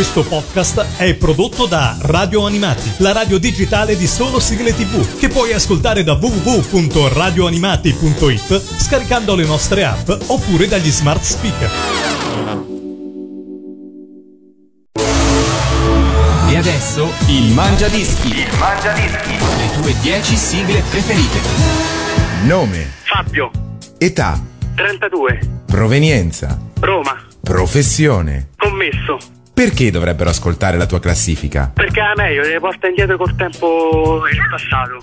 Questo 0.00 0.24
podcast 0.24 0.96
è 0.96 1.14
prodotto 1.14 1.66
da 1.66 1.94
Radio 2.00 2.46
Animati, 2.46 2.90
la 3.00 3.12
radio 3.12 3.36
digitale 3.36 3.98
di 3.98 4.06
solo 4.06 4.40
sigle 4.40 4.74
tv, 4.74 5.18
che 5.18 5.28
puoi 5.28 5.52
ascoltare 5.52 6.02
da 6.02 6.14
www.radioanimati.it 6.14 8.80
scaricando 8.80 9.34
le 9.34 9.44
nostre 9.44 9.84
app 9.84 10.08
oppure 10.28 10.68
dagli 10.68 10.88
smart 10.88 11.20
speaker. 11.20 11.70
E 16.48 16.56
adesso 16.56 17.12
il 17.26 17.52
Mangia 17.52 17.88
Dischi. 17.88 18.28
Il 18.28 18.48
Mangia 18.58 18.92
Dischi. 18.92 19.32
Le 19.32 19.70
tue 19.82 19.94
10 20.00 20.34
sigle 20.34 20.82
preferite. 20.88 21.40
Nome, 22.44 22.90
Fabio, 23.02 23.50
età, 23.98 24.42
32, 24.76 25.40
provenienza, 25.66 26.58
Roma, 26.80 27.22
professione. 27.42 28.48
commesso. 28.56 29.39
Perché 29.60 29.90
dovrebbero 29.90 30.30
ascoltare 30.30 30.78
la 30.78 30.86
tua 30.86 31.00
classifica? 31.00 31.70
Perché 31.74 32.00
è 32.00 32.16
meglio, 32.16 32.40
le 32.40 32.58
porta 32.58 32.86
indietro 32.86 33.18
col 33.18 33.36
tempo 33.36 34.26
e 34.26 34.30
il 34.30 34.40
passato. 34.50 34.98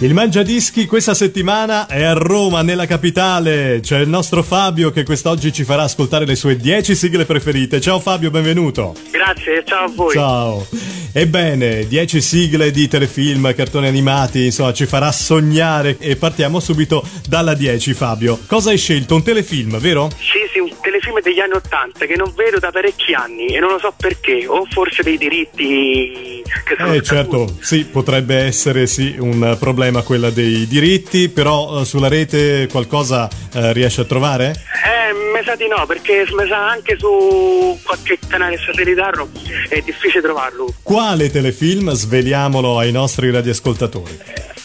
Il 0.00 0.12
Mangiadischi 0.12 0.84
questa 0.84 1.14
settimana 1.14 1.86
è 1.86 2.02
a 2.02 2.12
Roma, 2.12 2.60
nella 2.60 2.84
capitale. 2.84 3.80
C'è 3.80 4.00
il 4.00 4.08
nostro 4.10 4.42
Fabio 4.42 4.90
che 4.90 5.02
quest'oggi 5.02 5.50
ci 5.50 5.64
farà 5.64 5.84
ascoltare 5.84 6.26
le 6.26 6.36
sue 6.36 6.56
10 6.56 6.94
sigle 6.94 7.24
preferite. 7.24 7.80
Ciao 7.80 8.00
Fabio, 8.00 8.30
benvenuto. 8.30 8.94
Grazie, 9.10 9.64
ciao 9.64 9.86
a 9.86 9.90
voi. 9.92 10.12
Ciao. 10.12 10.66
Ebbene, 11.10 11.88
10 11.88 12.20
sigle 12.20 12.70
di 12.70 12.86
telefilm, 12.86 13.54
cartoni 13.54 13.86
animati, 13.86 14.44
insomma, 14.44 14.74
ci 14.74 14.84
farà 14.84 15.10
sognare 15.10 15.96
e 15.98 16.16
partiamo 16.16 16.60
subito 16.60 17.02
dalla 17.26 17.54
10, 17.54 17.94
Fabio. 17.94 18.38
Cosa 18.46 18.70
hai 18.70 18.76
scelto? 18.76 19.14
Un 19.14 19.22
telefilm, 19.22 19.78
vero? 19.78 20.10
Sì, 20.18 20.46
sì, 20.52 20.58
un 20.58 20.68
telefilm 20.88 21.20
degli 21.20 21.38
anni 21.38 21.52
Ottanta 21.52 22.06
che 22.06 22.16
non 22.16 22.32
vedo 22.34 22.58
da 22.58 22.70
parecchi 22.70 23.12
anni 23.12 23.48
e 23.48 23.60
non 23.60 23.70
lo 23.70 23.78
so 23.78 23.92
perché, 23.96 24.46
o 24.46 24.66
forse 24.70 25.02
dei 25.02 25.18
diritti 25.18 26.42
che 26.64 26.76
sono 26.78 26.94
Eh 26.94 27.02
certo, 27.02 27.46
sì, 27.60 27.84
potrebbe 27.84 28.36
essere 28.36 28.86
sì 28.86 29.16
un 29.18 29.56
problema 29.58 30.02
quella 30.02 30.30
dei 30.30 30.66
diritti, 30.66 31.28
però 31.28 31.80
eh, 31.80 31.84
sulla 31.84 32.08
rete 32.08 32.68
qualcosa 32.70 33.28
eh, 33.52 33.72
riesce 33.74 34.00
a 34.00 34.04
trovare? 34.04 34.50
Eh, 34.50 35.12
mi 35.36 35.44
sa 35.44 35.54
di 35.56 35.68
no, 35.68 35.84
perché 35.86 36.24
mi 36.32 36.46
sa 36.48 36.68
anche 36.70 36.96
su 36.98 37.78
qualche 37.84 38.18
canale 38.26 38.56
satellitario 38.56 39.28
è 39.68 39.80
difficile 39.80 40.22
trovarlo. 40.22 40.72
Quale 40.82 41.30
telefilm? 41.30 41.92
Sveliamolo 41.92 42.78
ai 42.78 42.92
nostri 42.92 43.30
radioascoltatori. 43.30 44.18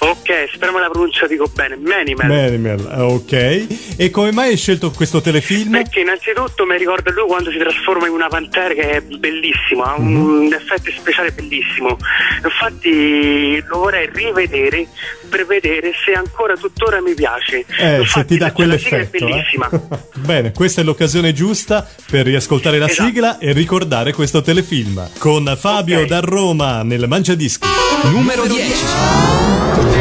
Ok, 0.06 0.30
speriamo 0.54 0.80
la 0.80 0.90
pronuncia 0.90 1.28
dico 1.28 1.50
bene. 1.54 1.78
Manimal. 1.78 2.28
Manimal, 2.28 2.80
eh, 2.98 3.02
ok. 3.02 3.96
E 3.98 4.10
come 4.10 4.32
mai 4.32 4.50
hai 4.50 4.58
scelto 4.58 4.92
questo 4.92 5.22
telefilm? 5.22 5.72
Perché 5.72 6.02
innanzitutto 6.02 6.66
mi 6.66 6.78
ricorda 6.78 7.12
lui 7.12 7.26
quando 7.28 7.50
si 7.52 7.58
trasforma 7.58 8.08
in 8.08 8.14
una 8.14 8.28
pantera 8.28 8.74
che 8.74 8.90
è 8.98 9.02
bellissimo, 9.02 9.84
ha 9.84 9.96
un 9.98 10.46
Mhm. 10.46 10.54
effetto 10.54 10.92
speciale 10.98 11.32
bellissimo. 11.32 11.98
Infatti 12.44 13.64
lo 13.66 13.78
vorrei 13.78 14.10
rivedere 14.12 14.88
per 15.30 15.46
vedere 15.46 15.92
se 16.06 16.12
ancora 16.14 16.56
tuttora 16.58 17.02
mi 17.02 17.14
piace. 17.14 17.66
Eh, 17.80 18.00
Infatti, 18.00 18.08
se 18.10 18.26
ti 18.26 18.38
dà 18.38 18.46
la 18.46 18.48
sigla 18.48 18.48
è 18.48 18.52
quell'effetto. 18.52 19.16
eh. 19.16 19.20
bellissima. 19.30 19.70
Bene, 20.20 20.52
questa 20.52 20.82
è 20.82 20.84
l'occasione 20.84 21.32
giusta 21.34 21.88
per 22.10 22.26
riascoltare 22.26 22.78
la 22.78 22.90
Esatto. 22.90 23.08
sigla 23.08 23.38
e 23.38 23.54
ricordare 23.54 24.12
questo 24.12 24.42
telefilm. 24.42 25.10
Con 25.18 25.56
Fabio 25.58 26.02
Ok. 26.02 26.08
da 26.08 26.20
Roma 26.20 26.84
nel 26.84 27.08
Mangiadischi. 27.08 27.68
Numero 28.12 28.46
10. 28.46 29.93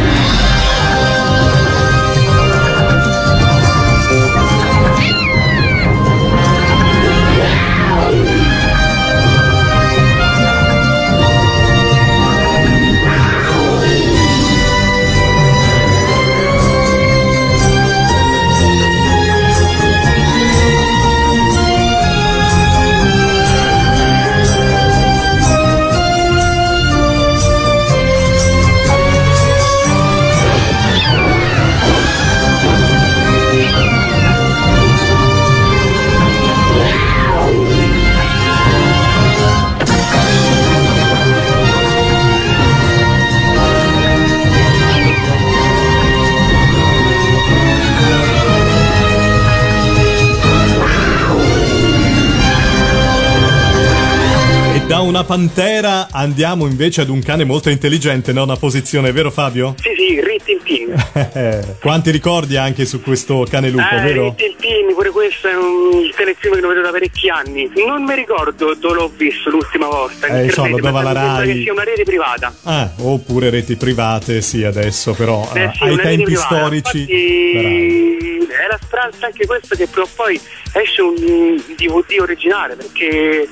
Pantera 55.32 56.08
andiamo 56.10 56.66
invece 56.66 57.00
ad 57.00 57.08
un 57.08 57.22
cane 57.22 57.44
molto 57.44 57.70
intelligente, 57.70 58.34
nona 58.34 58.56
posizione, 58.56 59.12
vero 59.12 59.30
Fabio? 59.30 59.74
Sì, 59.80 59.88
sì, 59.96 60.20
Rintintin. 60.20 61.76
Quanti 61.80 62.10
ricordi 62.10 62.58
anche 62.58 62.84
su 62.84 63.00
questo 63.00 63.46
cane 63.48 63.70
lupo, 63.70 63.82
Eh, 63.96 64.02
vero? 64.02 64.22
Rintintin, 64.24 64.92
pure 64.94 65.08
questo 65.08 65.48
è 65.48 65.56
un 65.56 66.10
telefilm 66.14 66.56
che 66.56 66.60
non 66.60 66.68
vedo 66.68 66.82
da 66.82 66.90
parecchi 66.90 67.30
anni. 67.30 67.70
Non 67.86 68.04
mi 68.04 68.14
ricordo 68.14 68.74
dove 68.74 68.94
l'ho 68.94 69.10
visto 69.16 69.48
l'ultima 69.48 69.86
volta. 69.86 70.26
Eh, 70.26 70.44
internet, 70.44 70.52
so, 70.52 70.66
lo 70.66 70.80
dava 70.80 71.00
ma 71.00 71.12
la 71.14 71.36
Rai. 71.36 71.46
che 71.54 71.62
sia 71.62 71.72
una 71.72 71.84
rete 71.84 72.02
privata. 72.02 72.54
Ah, 72.64 72.90
oppure 72.98 73.48
reti 73.48 73.76
private, 73.76 74.42
sì, 74.42 74.64
adesso, 74.64 75.14
però 75.14 75.48
Eh 75.54 75.62
eh, 75.62 75.70
sì, 75.74 75.84
ai 75.84 75.92
una 75.92 76.02
rete 76.02 76.08
tempi 76.10 76.24
privata. 76.24 76.56
storici. 76.56 76.98
Infatti, 77.00 78.46
è 78.52 78.66
la 78.68 78.78
speranza 78.82 79.24
anche 79.26 79.46
questa 79.46 79.76
che 79.76 79.86
prima 79.86 80.04
o 80.04 80.10
poi 80.14 80.38
esce 80.72 81.02
un 81.02 81.14
DVD 81.14 82.20
originale 82.20 82.77
perché 82.77 83.48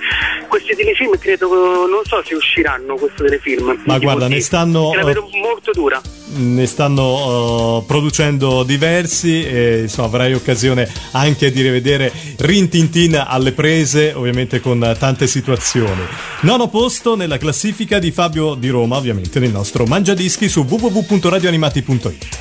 questi 0.49 0.75
telefilm 0.75 1.19
credo 1.19 1.87
non 1.87 2.03
so 2.05 2.23
se 2.25 2.35
usciranno 2.35 2.95
questo 2.97 3.25
telefilm 3.25 3.83
Ma 3.85 3.99
guarda, 3.99 4.27
DVD, 4.27 4.35
ne 4.35 4.41
stanno, 4.41 4.95
la 4.95 5.05
vedo 5.05 5.29
molto 5.33 5.71
dura 5.73 6.01
Ne 6.37 6.67
stanno 6.67 7.81
eh, 7.83 7.87
producendo 7.87 8.63
diversi 8.63 9.45
e 9.45 9.81
insomma 9.83 10.09
avrai 10.09 10.33
occasione 10.33 10.91
anche 11.13 11.51
di 11.51 11.63
rivedere 11.63 12.13
Rintintin 12.37 13.25
alle 13.27 13.53
prese, 13.53 14.13
ovviamente 14.15 14.61
con 14.61 14.97
tante 14.99 15.27
situazioni. 15.27 16.03
Nono 16.41 16.69
posto 16.69 17.17
nella 17.17 17.39
classifica 17.39 17.99
di 17.99 18.11
Fabio 18.11 18.55
di 18.55 18.69
Roma, 18.69 18.97
ovviamente 18.97 19.39
nel 19.41 19.51
nostro 19.51 19.85
Mangiadischi 19.85 20.49
su 20.49 20.61
www.radioanimati.it. 20.69 22.39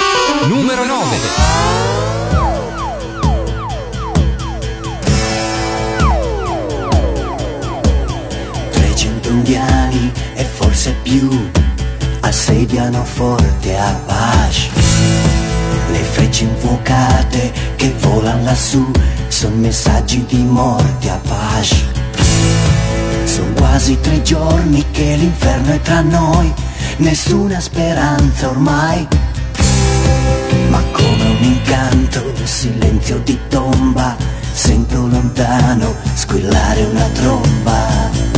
Numero 0.48 0.86
9. 0.86 1.89
Più 11.10 11.50
assediano 12.20 13.04
forte 13.04 13.76
Apache. 13.76 14.70
Le 15.92 16.04
frecce 16.04 16.44
infuocate 16.44 17.52
che 17.76 17.96
volano 17.98 18.44
lassù 18.44 18.92
sono 19.28 19.56
messaggi 19.56 20.24
di 20.28 20.44
morte 20.44 21.10
Apache. 21.10 21.78
Sono 23.24 23.54
quasi 23.56 24.00
tre 24.00 24.22
giorni 24.22 24.86
che 24.92 25.16
l'inferno 25.16 25.74
è 25.74 25.82
tra 25.82 26.02
noi, 26.02 26.54
nessuna 26.98 27.60
speranza 27.60 28.50
ormai. 28.50 29.08
Ma 30.70 30.84
come 30.92 31.24
un 31.24 31.44
incanto, 31.44 32.24
silenzio 32.44 33.18
di 33.24 33.36
tomba, 33.48 34.16
sento 34.52 35.08
lontano 35.08 35.96
squillare 36.14 36.84
una 36.84 37.10
tromba. 37.14 38.29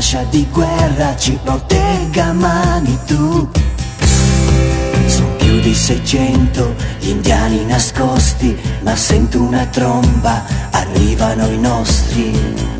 Lascia 0.00 0.22
di 0.30 0.46
guerra, 0.50 1.14
ci 1.14 1.38
protegga 1.42 2.32
mani 2.32 2.98
tu. 3.04 3.46
Sono 5.04 5.36
più 5.36 5.60
di 5.60 5.74
600 5.74 6.74
gli 7.00 7.08
indiani 7.10 7.66
nascosti, 7.66 8.58
ma 8.80 8.96
sento 8.96 9.42
una 9.42 9.66
tromba, 9.66 10.42
arrivano 10.70 11.46
i 11.48 11.58
nostri 11.58 12.79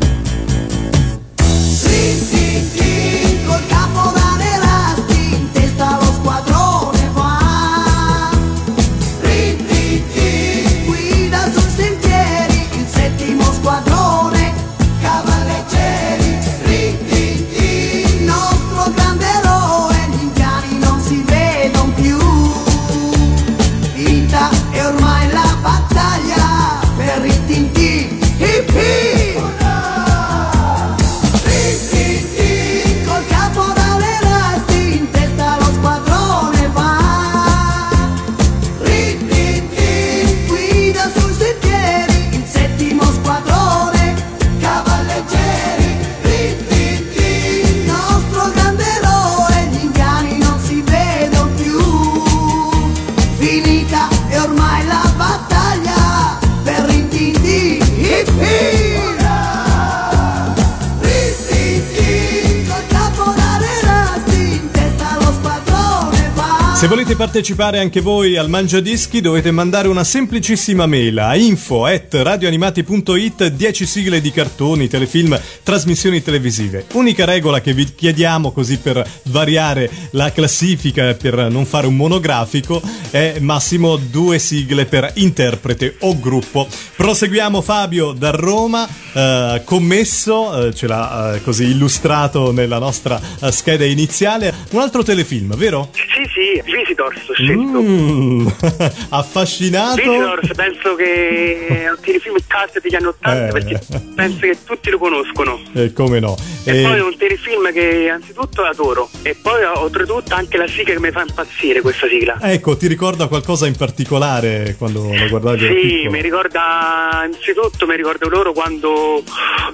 partecipare 67.31 67.79
anche 67.79 68.01
voi 68.01 68.35
al 68.35 68.49
Mangiadischi 68.49 69.21
dovete 69.21 69.51
mandare 69.51 69.87
una 69.87 70.03
semplicissima 70.03 70.85
mail 70.85 71.17
a 71.17 71.37
info 71.37 71.85
at 71.85 72.13
radioanimati.it 72.13 73.47
10 73.47 73.85
sigle 73.85 74.19
di 74.19 74.31
cartoni, 74.31 74.89
telefilm, 74.89 75.39
trasmissioni 75.63 76.21
televisive. 76.21 76.87
Unica 76.91 77.23
regola 77.23 77.61
che 77.61 77.73
vi 77.73 77.85
chiediamo 77.85 78.51
così 78.51 78.79
per 78.79 79.09
variare 79.27 79.89
la 80.09 80.33
classifica, 80.33 81.13
per 81.13 81.49
non 81.49 81.65
fare 81.65 81.87
un 81.87 81.95
monografico, 81.95 82.81
è 83.09 83.37
massimo 83.39 83.95
due 83.95 84.37
sigle 84.37 84.83
per 84.83 85.13
interprete 85.15 85.95
o 86.01 86.19
gruppo. 86.19 86.67
Proseguiamo 86.97 87.61
Fabio 87.61 88.11
da 88.11 88.31
Roma, 88.31 88.85
eh, 89.13 89.61
commesso, 89.63 90.67
eh, 90.67 90.73
ce 90.73 90.85
l'ha 90.85 91.35
eh, 91.35 91.43
così 91.43 91.63
illustrato 91.63 92.51
nella 92.51 92.77
nostra 92.77 93.21
eh, 93.39 93.51
scheda 93.53 93.85
iniziale, 93.85 94.53
un 94.71 94.81
altro 94.81 95.01
telefilm, 95.01 95.55
vero? 95.55 95.91
Sì, 95.93 96.20
sì, 96.33 96.61
Visitors 96.63 97.29
ho 97.29 97.33
scelto. 97.33 97.81
Mm, 97.81 98.47
affascinato. 99.09 99.95
Visitors 99.95 100.49
penso 100.55 100.95
che 100.95 101.67
è 101.67 101.89
un 101.89 101.97
telefilm 102.01 102.35
cult 102.47 102.81
degli 102.81 102.95
anni 102.95 103.05
80 103.05 103.47
Eh. 103.47 103.51
perché 103.51 103.79
penso 104.15 104.39
che 104.39 104.57
tutti 104.65 104.89
lo 104.89 104.97
conoscono. 104.97 105.59
Eh, 105.73 105.93
come 105.93 106.19
no? 106.19 106.35
E 106.63 106.79
Eh, 106.79 106.83
poi 106.83 106.97
è 106.97 107.01
un 107.01 107.15
telefilm 107.17 107.71
che 107.71 108.09
anzitutto 108.09 108.61
adoro 108.63 109.09
e 109.23 109.35
poi 109.41 109.63
oltretutto 109.63 110.33
anche 110.35 110.57
la 110.57 110.67
sigla 110.67 110.93
che 110.93 110.99
mi 110.99 111.11
fa 111.11 111.21
impazzire 111.27 111.81
questa 111.81 112.07
sigla. 112.07 112.37
ecco, 112.41 112.77
ti 112.77 112.87
ricorda 112.87 113.27
qualcosa 113.27 113.67
in 113.67 113.75
particolare 113.75 114.75
quando 114.77 115.01
lo 115.03 115.27
guardavi? 115.29 115.59
Sì, 115.59 116.07
mi 116.09 116.21
ricorda 116.21 117.09
anzitutto 117.21 117.85
mi 117.87 117.95
ricordo 117.95 118.29
loro 118.29 118.53
quando 118.53 119.23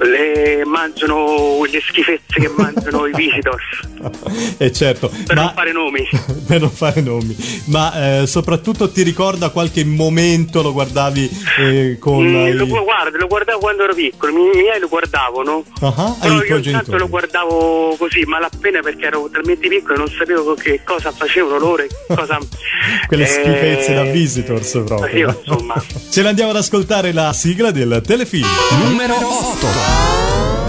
le 0.02 0.64
mangiano 0.66 1.64
le 1.70 1.82
schifezze 1.82 2.40
che 2.40 2.50
mangiano 2.56 3.06
i 3.08 3.12
visitors 3.16 3.64
Eh 4.58 4.72
certo, 4.72 5.10
per 5.26 5.36
ma 5.36 5.42
non 5.44 5.54
fare 5.54 5.72
nomi. 5.72 6.08
per 6.58 6.62
non 6.68 6.72
fare 6.72 7.02
nomi, 7.02 7.36
ma 7.66 8.22
eh, 8.22 8.28
soprattutto 8.28 8.90
ti 8.90 9.04
ricorda 9.04 9.50
qualche 9.50 9.84
momento 9.86 10.62
lo 10.62 10.74
guardavi 10.74 11.30
eh, 11.60 11.98
con 12.00 12.26
Mm, 12.28 12.36
i- 12.48 12.54
lo, 12.54 12.66
guarda, 12.68 13.18
lo 13.18 13.28
guardavo 13.28 13.60
quando 13.60 13.84
ero 13.84 13.94
piccolo, 13.94 14.32
i 14.32 14.58
miei 14.58 14.80
lo 14.80 14.88
guardavano. 14.88 15.64
Ah, 15.82 15.94
ah, 15.96 16.16
e 16.16 16.28
Però 16.28 16.44
io 16.44 16.58
intanto 16.58 16.98
lo 16.98 17.08
guardavo 17.08 17.96
così, 17.98 18.24
malappena 18.26 18.80
perché 18.82 19.06
ero 19.06 19.30
talmente 19.32 19.68
piccolo 19.68 19.94
e 19.96 19.98
non 19.98 20.10
sapevo 20.10 20.54
che 20.56 20.82
cosa 20.84 21.12
facevano 21.12 21.58
loro 21.60 21.84
e 21.84 21.90
cosa. 22.14 22.38
Quelle 23.08 23.24
eh, 23.24 23.28
schifezze 23.28 23.94
da 23.94 24.04
visitors 24.04 24.72
proprio. 24.86 25.18
Io, 25.30 25.42
insomma. 25.46 25.76
Ce 26.10 26.22
l'andiamo 26.22 26.50
ad 26.52 26.58
ascoltare 26.58 27.12
la 27.14 27.32
sigla 27.34 27.72
del 27.72 28.02
telefilm. 28.06 28.48
Numero 28.84 29.16
8. 29.16 30.67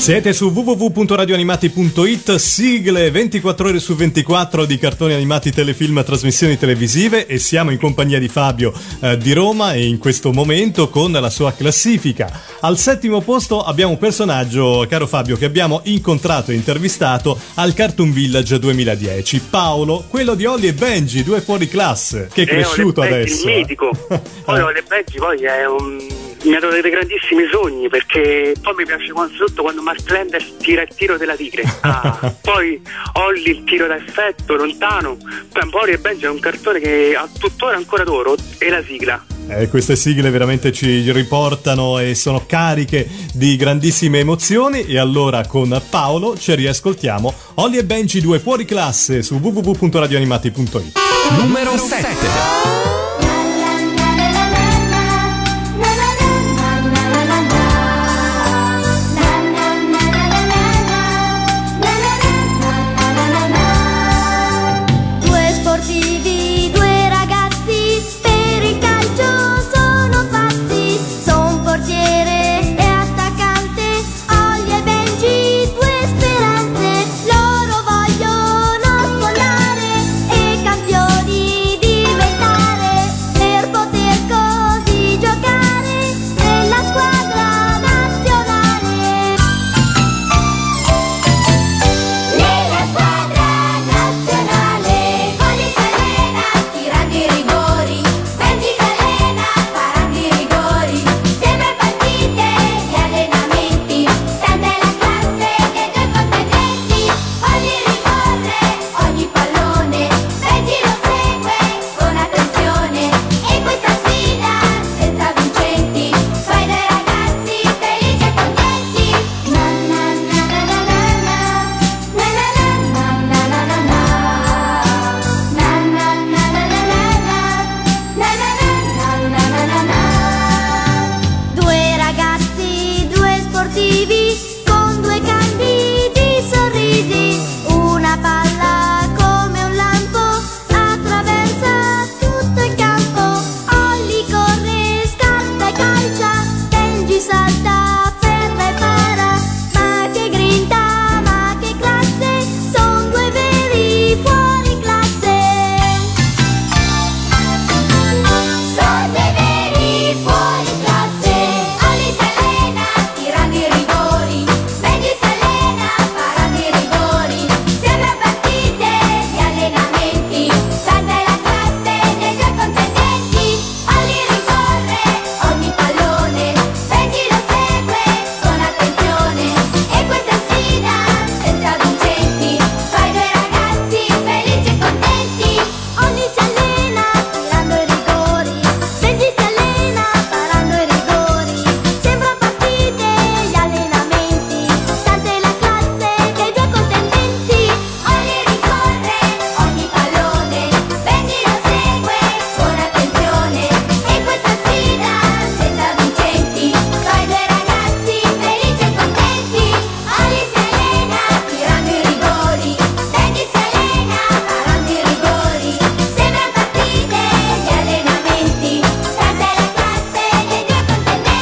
Siete 0.00 0.32
su 0.32 0.48
www.radioanimati.it, 0.48 2.34
sigle 2.36 3.10
24 3.10 3.68
ore 3.68 3.78
su 3.78 3.94
24 3.94 4.64
di 4.64 4.78
cartoni 4.78 5.12
animati, 5.12 5.52
telefilm, 5.52 6.02
trasmissioni 6.02 6.56
televisive 6.56 7.26
e 7.26 7.36
siamo 7.38 7.70
in 7.70 7.78
compagnia 7.78 8.18
di 8.18 8.28
Fabio 8.28 8.72
eh, 9.02 9.18
di 9.18 9.34
Roma 9.34 9.74
e 9.74 9.84
in 9.86 9.98
questo 9.98 10.32
momento 10.32 10.88
con 10.88 11.12
la 11.12 11.28
sua 11.28 11.52
classifica. 11.52 12.30
Al 12.60 12.78
settimo 12.78 13.20
posto 13.20 13.62
abbiamo 13.62 13.92
un 13.92 13.98
personaggio, 13.98 14.86
caro 14.88 15.06
Fabio, 15.06 15.36
che 15.36 15.44
abbiamo 15.44 15.82
incontrato 15.84 16.50
e 16.50 16.54
intervistato 16.54 17.38
al 17.56 17.74
Cartoon 17.74 18.10
Village 18.10 18.58
2010, 18.58 19.40
Paolo, 19.50 20.06
quello 20.08 20.34
di 20.34 20.46
Ollie 20.46 20.70
e 20.70 20.72
Benji, 20.74 21.22
due 21.22 21.42
fuori 21.42 21.68
classe, 21.68 22.30
che 22.32 22.44
è 22.44 22.44
Eh, 22.44 22.48
cresciuto 22.48 23.02
Ole 23.02 23.10
Benji, 23.10 23.32
adesso. 23.32 23.48
Il 23.48 23.52
eh. 23.52 23.58
mitico. 23.58 23.90
Poi 24.44 24.60
Ole 24.60 24.82
Benji 24.88 25.18
poi 25.18 25.42
è 25.42 25.66
un. 25.66 26.28
Mi 26.42 26.54
ha 26.54 26.58
dato 26.58 26.72
dei 26.80 26.90
grandissimi 26.90 27.46
sogni 27.52 27.86
perché 27.90 28.54
poi 28.62 28.72
mi 28.74 28.86
piace 28.86 29.08
soprattutto 29.08 29.60
quando 29.60 29.82
Mark 29.90 30.08
Landers 30.08 30.56
tira 30.58 30.82
il 30.82 30.88
tiro 30.94 31.16
della 31.16 31.34
tigre. 31.34 31.64
Ah, 31.82 32.34
poi 32.40 32.80
Olli 33.14 33.50
il 33.50 33.64
tiro 33.64 33.86
da 33.86 33.96
effetto 33.96 34.54
lontano. 34.54 35.16
Poi 35.16 35.68
Ollie 35.72 35.94
e 35.94 35.98
Benji 35.98 36.26
è 36.26 36.28
un 36.28 36.38
cartone 36.38 36.78
che 36.78 37.14
a 37.16 37.28
tuttora 37.36 37.76
ancora 37.76 38.02
adoro 38.02 38.36
e 38.58 38.68
la 38.68 38.82
sigla. 38.82 39.24
Eh, 39.48 39.68
queste 39.68 39.96
sigle 39.96 40.30
veramente 40.30 40.70
ci 40.72 41.10
riportano 41.10 41.98
e 41.98 42.14
sono 42.14 42.44
cariche 42.46 43.08
di 43.32 43.56
grandissime 43.56 44.20
emozioni 44.20 44.84
e 44.84 44.98
allora 44.98 45.44
con 45.46 45.82
Paolo 45.88 46.38
ci 46.38 46.54
riascoltiamo 46.54 47.34
Ollie 47.54 47.80
e 47.80 47.84
Benji 47.84 48.20
2 48.20 48.38
fuori 48.38 48.64
classe 48.64 49.22
su 49.22 49.36
www.radioanimati.it 49.36 50.92
Numero 51.38 51.76
7. 51.76 52.99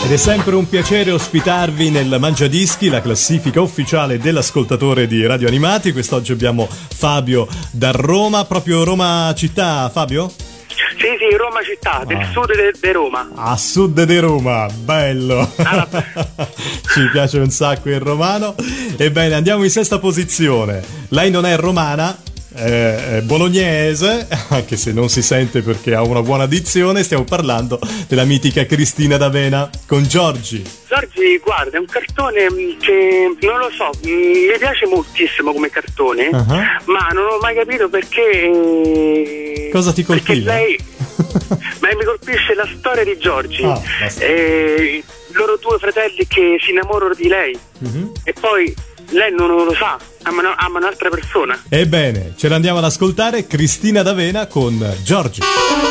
Ed 0.09 0.15
è 0.15 0.17
sempre 0.17 0.55
un 0.55 0.67
piacere 0.67 1.11
ospitarvi 1.11 1.91
nel 1.91 2.17
Mangiadischi, 2.19 2.88
la 2.88 3.03
classifica 3.03 3.61
ufficiale 3.61 4.17
dell'ascoltatore 4.19 5.07
di 5.07 5.27
Radio 5.27 5.49
Animati. 5.49 5.93
Quest'oggi 5.93 6.33
abbiamo 6.33 6.67
Fabio 6.67 7.47
da 7.71 7.91
Roma, 7.91 8.47
proprio 8.47 8.85
Roma 8.85 9.31
città, 9.37 9.91
Fabio? 9.93 10.31
Sì, 10.31 11.07
sì, 11.19 11.37
Roma 11.37 11.61
città, 11.62 12.05
del 12.07 12.17
Ah. 12.17 12.31
sud 12.33 12.50
di 12.81 12.91
Roma. 12.93 13.29
A 13.35 13.57
sud 13.59 14.03
di 14.05 14.19
Roma, 14.19 14.67
bello! 14.83 15.47
Ah. 15.57 15.87
Ci 16.91 17.09
piace 17.12 17.38
un 17.38 17.50
sacco 17.50 17.91
il 17.91 18.00
romano. 18.00 18.55
Ebbene, 18.97 19.35
andiamo 19.35 19.62
in 19.62 19.71
sesta 19.71 19.99
posizione. 19.99 20.83
Lei 21.09 21.31
non 21.31 21.45
è 21.45 21.55
romana, 21.59 22.17
è 22.55 23.17
è 23.19 23.21
bolognese, 23.23 24.26
anche 24.50 24.76
se 24.76 24.93
non 24.93 25.09
si 25.09 25.23
sente 25.23 25.62
perché 25.62 25.95
ha 25.95 26.02
una 26.02 26.23
buona 26.23 26.47
dizione. 26.47 27.02
Stiamo 27.02 27.25
parlando 27.25 27.78
della 28.07 28.25
mitica 28.25 28.64
Cristina 28.67 29.17
D'Avena 29.17 29.69
con 29.87 30.05
Giorgi. 30.07 30.62
Giorgi, 30.88 31.38
guarda, 31.38 31.76
è 31.76 31.81
un 31.81 31.87
cartone 31.87 32.50
mm, 32.50 32.78
che 32.81 33.37
non 33.40 33.59
lo 33.59 33.71
so, 33.71 33.90
mm, 34.07 34.11
mi 34.50 34.59
piace 34.59 34.87
moltissimo 34.87 35.52
come 35.52 35.69
cartone, 35.71 36.28
Ah. 36.33 36.81
ma 36.87 37.09
non 37.12 37.26
ho 37.33 37.38
mai 37.40 37.55
capito 37.55 37.88
perché. 37.88 38.31
eh, 38.31 39.69
Cosa 39.73 39.93
ti 39.93 40.02
colpiva? 40.02 40.52
Lei. 40.55 40.78
ma 41.81 41.88
mi 41.97 42.05
colpisce 42.05 42.55
la 42.55 42.69
storia 42.78 43.05
di 43.05 43.17
Giorgi. 43.19 43.62
Ah. 43.64 43.81
Eh, 44.19 45.02
loro 45.33 45.57
due 45.61 45.78
fratelli 45.78 46.26
che 46.26 46.57
si 46.61 46.71
innamorano 46.71 47.14
di 47.14 47.28
lei 47.28 47.57
Mhm. 47.81 48.12
e 48.25 48.33
poi 48.33 48.75
lei 49.11 49.33
non 49.33 49.49
lo 49.49 49.73
sa, 49.75 49.97
ama, 50.29 50.41
una- 50.43 50.57
ama 50.57 50.79
un'altra 50.79 51.09
persona. 51.09 51.61
Ebbene, 51.69 52.35
ce 52.37 52.49
l'andiamo 52.49 52.79
ad 52.79 52.85
ascoltare 52.85 53.47
Cristina 53.47 54.03
D'Avena 54.03 54.47
con 54.47 54.95
Giorgi. 55.03 55.41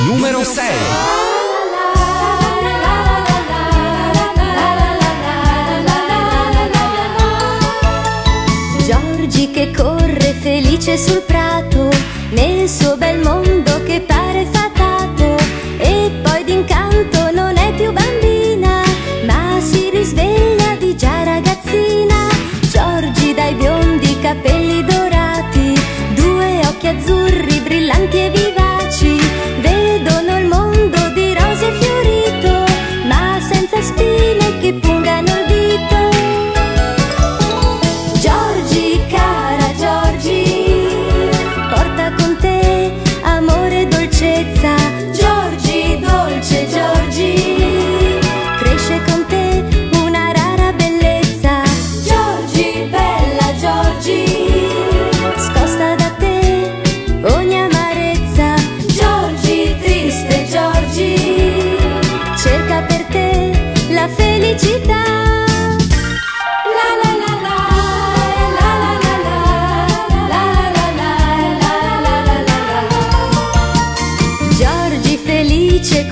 Numero 0.07 0.43
6. 0.43 0.65
Giorgi 8.85 9.51
che 9.51 9.71
corre 9.75 10.33
felice 10.41 10.97
sul 10.97 11.21
prato, 11.25 11.89
nel 12.31 12.69
suo 12.69 12.95
bel 12.95 13.19
mondo 13.19 13.46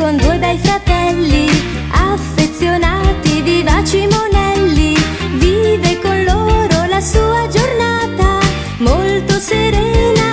con 0.05 0.17
due 0.17 0.37
bei 0.37 0.57
fratelli, 0.59 1.47
affezionati, 1.89 3.41
vivaci 3.41 4.07
monelli, 4.07 4.93
vive 5.37 5.99
con 5.99 6.23
loro 6.23 6.85
la 6.87 7.01
sua 7.01 7.47
giornata, 7.47 8.39
molto 8.77 9.39
serena 9.39 10.24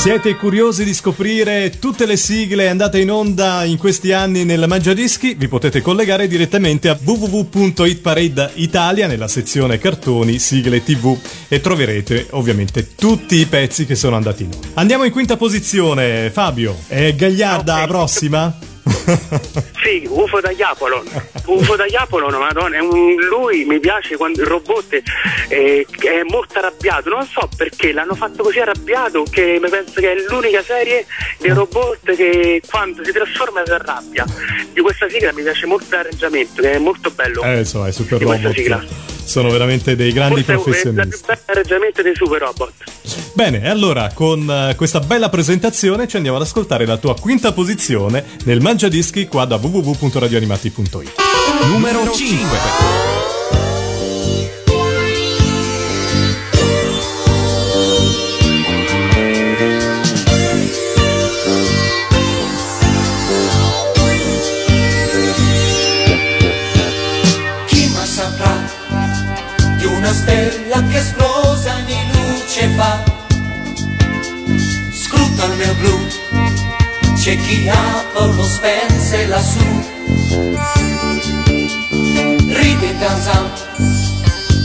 Siete 0.00 0.34
curiosi 0.36 0.82
di 0.82 0.94
scoprire 0.94 1.76
tutte 1.78 2.06
le 2.06 2.16
sigle 2.16 2.70
andate 2.70 3.00
in 3.00 3.10
onda 3.10 3.64
in 3.64 3.76
questi 3.76 4.12
anni 4.12 4.44
nel 4.46 4.64
Mangiadischi? 4.66 5.34
Vi 5.34 5.46
potete 5.46 5.82
collegare 5.82 6.26
direttamente 6.26 6.88
a 6.88 6.98
www.hitparade 6.98 8.52
Italia 8.54 9.06
nella 9.06 9.28
sezione 9.28 9.76
cartoni, 9.76 10.38
sigle 10.38 10.82
tv 10.82 11.14
e 11.48 11.60
troverete 11.60 12.28
ovviamente 12.30 12.94
tutti 12.94 13.36
i 13.36 13.44
pezzi 13.44 13.84
che 13.84 13.94
sono 13.94 14.16
andati 14.16 14.44
in 14.44 14.52
onda. 14.54 14.68
Andiamo 14.72 15.04
in 15.04 15.12
quinta 15.12 15.36
posizione, 15.36 16.30
Fabio. 16.30 16.78
È 16.86 17.14
Gagliarda 17.14 17.74
la 17.74 17.82
Ok. 17.82 17.88
prossima? 17.88 18.58
Sì, 19.82 20.06
UFO 20.08 20.40
da 20.40 20.50
Iapolon. 20.50 21.04
UFO 21.46 21.76
da 21.76 21.86
Iapolon, 21.86 22.38
madonna, 22.38 22.76
è 22.76 22.80
un- 22.80 23.14
lui 23.28 23.64
mi 23.64 23.80
piace 23.80 24.16
quando 24.16 24.40
il 24.42 24.46
robot 24.46 25.02
è, 25.48 25.84
è 25.86 26.22
molto 26.28 26.58
arrabbiato. 26.58 27.08
Non 27.10 27.26
so 27.26 27.48
perché 27.56 27.92
l'hanno 27.92 28.14
fatto 28.14 28.42
così 28.42 28.60
arrabbiato 28.60 29.24
che 29.24 29.58
mi 29.60 29.68
penso 29.68 30.00
che 30.00 30.12
è 30.12 30.16
l'unica 30.28 30.62
serie 30.62 31.06
dei 31.38 31.52
robot 31.52 32.14
che 32.14 32.62
quando 32.68 33.04
si 33.04 33.12
trasforma 33.12 33.62
si 33.64 33.72
arrabbia. 33.72 34.24
Di 34.72 34.80
questa 34.80 35.08
sigla 35.08 35.32
mi 35.32 35.42
piace 35.42 35.66
molto 35.66 35.86
l'arrangiamento, 35.90 36.62
che 36.62 36.72
è 36.72 36.78
molto 36.78 37.10
bello. 37.10 37.42
Eh, 37.42 37.64
so, 37.64 37.86
è 37.86 37.92
Super 37.92 38.18
Di 38.18 38.24
questa 38.24 38.48
Robot. 38.48 38.58
Sono 39.30 39.48
veramente 39.48 39.94
dei 39.94 40.10
grandi 40.10 40.42
Forse 40.42 40.50
è 40.50 40.54
il 40.56 40.62
più 40.62 40.72
professionisti. 40.72 41.24
bello 41.26 41.40
arrangiamento 41.46 42.02
dei 42.02 42.14
super 42.16 42.40
robot. 42.40 42.72
Bene, 43.32 43.70
allora 43.70 44.10
con 44.12 44.50
eh, 44.50 44.74
questa 44.74 44.98
bella 44.98 45.28
presentazione 45.28 46.08
ci 46.08 46.16
andiamo 46.16 46.36
ad 46.36 46.42
ascoltare 46.42 46.84
la 46.84 46.96
tua 46.96 47.14
quinta 47.14 47.52
posizione 47.52 48.24
nel 48.44 48.60
Mangiadischi 48.60 49.28
qua 49.28 49.44
da 49.44 49.54
www.radioanimati.it. 49.54 51.12
Numero 51.68 52.10
5. 52.10 53.19
Chi 78.10 78.16
Apollo 78.16 78.42
spense 78.42 79.26
lassù. 79.26 79.58
Ride 82.48 82.98
Kazan, 82.98 83.50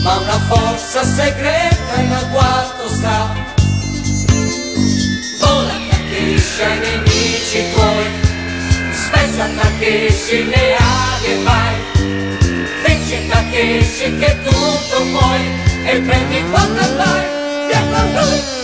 ma 0.02 0.16
una 0.18 0.38
forza 0.48 1.04
segreta 1.04 2.00
in 2.00 2.12
agguato 2.12 2.88
sta. 2.88 3.34
Vola 5.38 5.72
accresce 5.90 6.64
ai 6.64 6.78
nemici 6.78 7.64
tuoi, 7.72 8.06
spezza 8.92 9.48
Takeshi 9.60 10.44
le 10.46 10.76
ali 10.76 11.42
vai. 11.44 11.74
Takeshi, 12.82 13.28
Takeshi 13.28 14.16
che 14.18 14.36
tutto 14.44 15.02
puoi 15.12 15.40
e 15.84 16.00
prendi 16.00 16.44
quanto 16.50 16.96
vai, 16.96 17.24
via 17.68 17.80
con 17.90 18.12
lui. 18.12 18.55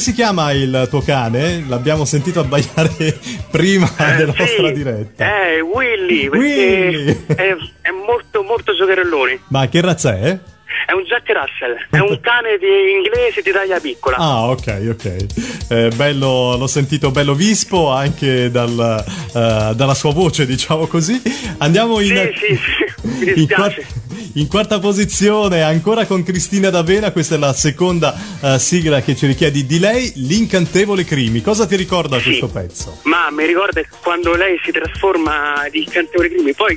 Si 0.00 0.12
chiama 0.12 0.50
il 0.52 0.86
tuo 0.90 1.00
cane? 1.02 1.64
L'abbiamo 1.68 2.04
sentito 2.04 2.40
abbaiare 2.40 3.18
prima 3.50 3.88
della 3.96 4.32
Eh, 4.32 4.38
nostra 4.38 4.66
sì, 4.68 4.72
diretta. 4.72 5.46
Eh, 5.46 5.60
Willy, 5.60 6.26
Willy. 6.28 7.24
È, 7.26 7.34
è 7.82 7.90
molto, 8.06 8.42
molto 8.42 8.74
giocherellone. 8.74 9.40
Ma 9.48 9.68
che 9.68 9.80
razza 9.80 10.16
è? 10.18 10.38
È 10.86 10.92
un 10.92 11.02
Jack 11.04 11.28
Russell, 11.28 11.76
è 11.90 11.98
un 11.98 12.18
cane 12.20 12.56
di 12.58 12.92
inglese 12.96 13.42
di 13.42 13.50
taglia 13.52 13.78
piccola. 13.78 14.16
Ah, 14.16 14.48
ok, 14.48 14.86
ok. 14.90 15.16
Eh, 15.68 15.90
bello, 15.94 16.56
l'ho 16.56 16.66
sentito 16.66 17.10
bello 17.10 17.34
vispo 17.34 17.90
anche 17.90 18.50
dal, 18.50 19.04
eh, 19.34 19.74
dalla 19.74 19.94
sua 19.94 20.12
voce, 20.12 20.46
diciamo 20.46 20.86
così. 20.86 21.20
Andiamo 21.58 22.00
in, 22.00 22.08
Sì, 22.34 22.46
sì, 22.46 22.56
sì, 22.56 23.08
mi 23.08 23.18
in, 23.28 23.34
dispiace. 23.34 23.86
In 24.34 24.46
quarta 24.48 24.78
posizione, 24.78 25.62
ancora 25.62 26.06
con 26.06 26.22
Cristina 26.22 26.70
D'Avena. 26.70 27.10
Questa 27.12 27.34
è 27.34 27.38
la 27.38 27.52
seconda 27.52 28.14
eh, 28.40 28.58
sigla 28.58 29.00
che 29.02 29.16
ci 29.16 29.26
richiedi 29.26 29.66
di 29.66 29.78
lei, 29.78 30.12
L'incantevole 30.16 31.04
Crimi. 31.04 31.40
Cosa 31.40 31.66
ti 31.66 31.76
ricorda 31.76 32.18
Sì. 32.18 32.24
questo 32.24 32.48
pezzo? 32.48 32.98
Ma 33.02 33.30
mi 33.30 33.44
ricorda 33.46 33.80
quando 34.02 34.34
lei 34.34 34.58
si 34.64 34.70
trasforma 34.70 35.66
di 35.70 35.84
Cantevole 35.90 36.28
Crimi, 36.28 36.54
poi 36.54 36.76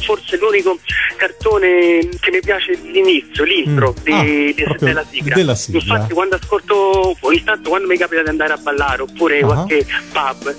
forse 0.00 0.36
l'unico 0.38 0.78
cartone 1.16 2.08
che 2.20 2.30
mi 2.30 2.40
piace 2.40 2.78
l'inizio, 2.90 3.44
l'intro 3.44 3.94
Mm. 3.98 4.02
di- 4.04 4.12
Ah, 4.12 4.22
di- 4.22 4.54
della 4.78 5.04
sigla. 5.10 5.34
della 5.34 5.54
sigla. 5.54 5.80
Infatti 5.80 6.12
quando 6.14 6.36
ascolto, 6.36 7.16
ogni 7.20 7.42
tanto 7.44 7.68
quando 7.70 7.86
mi 7.88 7.96
capita 7.96 8.22
di 8.22 8.28
andare 8.28 8.52
a 8.52 8.56
ballare 8.56 9.02
oppure 9.02 9.40
Ah. 9.40 9.44
qualche 9.46 9.86
pub, 10.12 10.54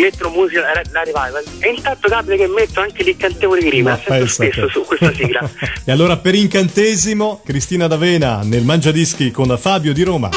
metto 0.00 0.30
musica, 0.30 0.60
la, 0.62 0.82
la 0.92 1.02
revival 1.02 1.42
e 1.60 1.68
intanto 1.70 2.08
capita 2.08 2.34
che 2.36 2.46
metto 2.46 2.80
anche 2.80 3.02
l'incantevole 3.02 3.60
Crimi, 3.60 3.82
Ma 3.82 3.90
la 3.90 4.00
sento 4.04 4.26
spesso 4.26 4.68
su 4.68 4.82
questa 4.84 5.12
sigla. 5.12 5.35
e 5.84 5.92
allora 5.92 6.16
per 6.16 6.34
incantesimo, 6.34 7.40
Cristina 7.44 7.86
D'Avena 7.86 8.40
nel 8.42 8.64
Mangiadischi 8.64 9.30
con 9.30 9.56
Fabio 9.58 9.92
di 9.92 10.02
Roma. 10.02 10.30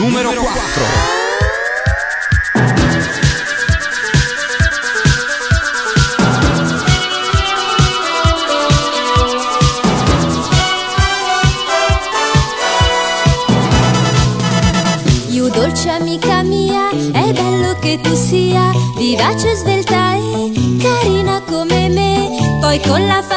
Numero 0.00 0.30
4. 0.30 1.14
You 15.30 15.50
dolce 15.50 15.90
amica 15.90 16.42
mia, 16.42 16.90
è 16.90 17.32
bello 17.32 17.78
che 17.78 18.00
tu 18.02 18.14
sia 18.14 18.70
vivace, 18.96 19.54
svelta 19.54 20.14
e 20.14 20.52
carina 20.80 21.42
come 21.42 21.88
me. 21.88 22.58
Poi 22.60 22.80
con 22.80 23.06
la 23.06 23.22
fantasia 23.22 23.35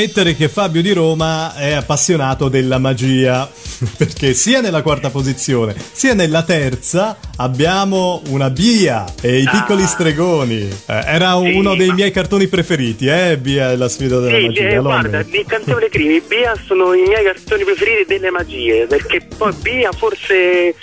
ammettere 0.00 0.34
che 0.34 0.48
Fabio 0.48 0.80
di 0.80 0.92
Roma 0.92 1.54
è 1.54 1.72
appassionato 1.72 2.48
della 2.48 2.78
magia, 2.78 3.48
perché 3.98 4.32
sia 4.32 4.60
nella 4.62 4.80
quarta 4.82 5.10
posizione 5.10 5.74
sia 5.92 6.14
nella 6.14 6.42
terza 6.42 7.16
abbiamo 7.36 8.22
una 8.28 8.48
Bia 8.50 9.04
e 9.20 9.38
i 9.40 9.48
piccoli 9.50 9.82
Ah. 9.82 9.86
stregoni. 9.86 10.60
Eh, 10.86 11.02
era 11.04 11.38
Sì, 11.42 11.52
uno 11.52 11.74
dei 11.74 11.88
ma- 11.88 11.94
miei 11.94 12.10
cartoni 12.10 12.46
preferiti, 12.48 13.06
eh, 13.06 13.36
Bia 13.38 13.72
e 13.72 13.76
la 13.76 13.88
sfida 13.88 14.18
della 14.20 14.38
Sì, 14.38 14.46
magia. 14.46 14.68
eh, 14.68 14.78
guarda, 14.78 15.18
ammetto. 15.18 15.36
i 15.36 15.44
canzoni 15.46 15.88
Crimi, 15.90 16.22
Bia 16.26 16.54
sono 16.66 16.94
i 16.94 17.02
miei 17.06 17.24
cartoni 17.24 17.64
preferiti 17.64 18.04
delle 18.06 18.30
magie, 18.30 18.86
perché 18.86 19.26
poi 19.36 19.52
Bia 19.60 19.90
forse... 19.92 20.74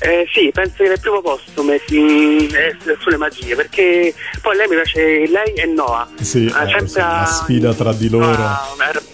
Eh, 0.00 0.28
sì, 0.32 0.50
penso 0.52 0.74
che 0.84 0.90
al 0.90 1.00
primo 1.00 1.20
posto 1.20 1.62
mm, 1.64 1.70
eh, 1.70 2.76
sulle 3.00 3.16
magie, 3.16 3.56
perché 3.56 4.14
poi 4.40 4.56
lei 4.56 4.68
mi 4.68 4.76
piace, 4.76 5.26
lei 5.26 5.52
e 5.54 5.66
Noah. 5.66 6.08
Sì, 6.20 6.46
eh, 6.46 6.50
sempre 6.50 6.86
sì, 6.86 6.98
la 6.98 7.22
a- 7.22 7.26
sfida 7.26 7.74
tra 7.74 7.92
di 7.92 8.08
loro. 8.08 8.26
Ah, 8.30 8.68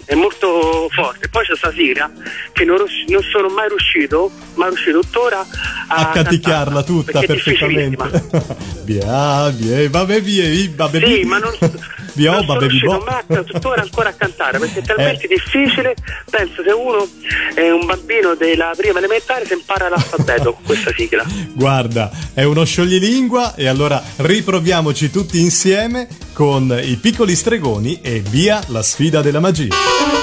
è 0.05 0.15
molto 0.15 0.89
forte. 0.91 1.29
Poi 1.29 1.45
c'è 1.45 1.57
sta 1.57 1.73
sigla 1.73 2.11
che 2.53 2.65
non, 2.65 2.77
non 3.09 3.23
sono 3.23 3.49
mai 3.49 3.69
riuscito, 3.69 4.31
mai 4.55 4.69
riuscito 4.69 5.01
tuttora 5.01 5.47
a, 5.89 5.97
a 5.97 6.11
canticchiarla 6.11 6.83
tutta 6.83 7.21
perfettamente. 7.21 8.23
Via, 8.85 9.49
via, 9.49 9.89
vabbè, 9.89 10.21
via, 10.21 10.71
vabbè, 10.75 10.99
Sì, 10.99 11.15
via. 11.15 11.27
ma 11.27 11.39
non, 11.39 11.53
Via, 12.15 12.31
non 12.31 12.41
oh, 12.41 12.43
sono 12.45 12.53
vabbè, 12.55 12.67
riuscito 12.69 12.99
boh. 12.99 13.05
mai 13.05 13.39
a- 13.39 13.43
tuttora 13.43 13.83
ancora 13.83 14.09
a 14.09 14.13
cantare 14.13 14.59
perché 14.59 14.79
è 14.81 14.83
talmente 14.83 15.25
Eh. 15.25 15.29
difficile. 15.29 15.95
Penso 16.31 16.63
se 16.63 16.71
uno 16.73 17.07
è 17.55 17.71
un 17.71 17.87
bambino 17.87 18.35
della 18.35 18.73
prima 18.77 18.99
elementare 18.99 19.45
si 19.47 19.53
impara 19.53 19.89
l'alfabeto 19.89 20.53
con 20.55 20.63
questa 20.65 20.93
sigla. 20.97 21.25
Guarda, 21.55 22.11
è 22.33 22.43
uno 22.45 22.65
scioglilingua 22.65 23.55
e 23.55 23.67
allora 23.69 24.03
riproviamoci 24.17 25.11
tutti 25.11 25.41
insieme 25.41 26.09
con 26.33 26.79
i 26.83 26.97
piccoli 26.97 27.35
stregoni 27.35 28.01
e 28.03 28.21
via 28.21 28.63
la 28.69 28.83
sfida 28.83 29.21
della 29.23 29.41
magia. 29.41 29.75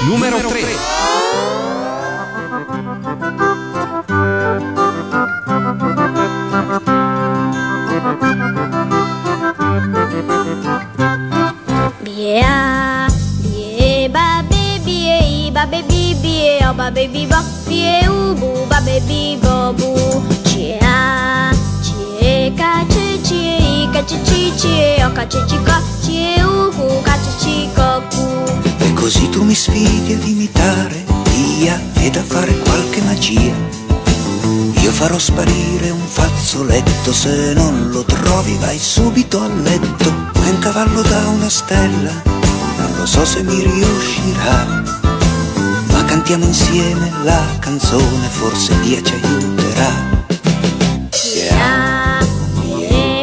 Numero 0.06 0.38
3. 0.38 1.11
Bia, 12.32 13.08
bie, 13.44 14.08
ba, 14.08 14.42
baby, 14.48 15.52
ba, 15.52 15.68
baby, 15.68 16.16
bie, 16.24 16.64
o, 16.64 16.74
ba, 16.74 16.90
baby, 16.90 17.28
bo, 17.28 17.36
bie, 17.68 18.08
u, 18.08 18.34
bu, 18.40 18.66
ba, 18.70 18.80
baby, 18.88 19.36
bo, 19.36 19.74
bu. 19.76 19.92
Cia, 20.48 21.52
cie, 21.84 22.54
ca, 22.56 22.88
ce, 22.88 23.20
cie, 23.22 23.58
i, 23.60 23.90
ca, 23.92 24.06
ce, 24.06 24.16
ci, 24.24 24.50
cie, 24.56 25.04
o, 25.04 25.12
ca, 25.12 25.28
ce, 25.28 25.44
ci, 25.46 25.58
co, 25.60 25.76
cie, 26.06 26.42
u, 26.42 26.72
cu, 26.72 27.02
ca, 27.04 27.20
ce, 27.20 27.32
ci, 27.44 27.68
co, 27.76 28.02
cu. 28.08 28.24
E 28.80 28.94
così 28.94 29.28
tu 29.28 29.44
mi 29.44 29.54
sfidi 29.54 30.14
ad 30.14 30.26
imitare 30.26 31.04
via 31.36 31.78
ed 31.96 32.16
a 32.16 32.24
fare 32.24 32.58
qualche 32.60 33.02
magia. 33.02 33.54
Io 34.80 34.92
farò 34.92 35.20
sparire 35.20 35.90
un 35.90 36.08
fazzoletto, 36.08 37.12
se 37.12 37.52
non 37.56 37.90
lo 37.92 38.06
trovi 38.06 38.56
vai 38.56 38.80
subito 38.80 39.42
a 39.42 39.48
letto. 39.48 40.31
È 40.44 40.50
un 40.50 40.60
cavallo 40.60 41.02
da 41.02 41.28
una 41.30 41.50
stella, 41.50 42.12
non 42.78 42.94
lo 42.98 43.06
so 43.06 43.24
se 43.26 43.44
mi 43.44 43.62
riuscirà. 43.62 44.84
Ma 45.92 46.04
cantiamo 46.06 46.46
insieme 46.46 47.12
la 47.24 47.42
canzone, 47.60 48.28
forse 48.28 48.78
Dio 48.82 49.02
ci 49.02 49.14
aiuterà. 49.14 50.20